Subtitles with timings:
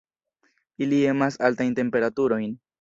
[0.85, 2.61] Ili emas altajn temperaturojn.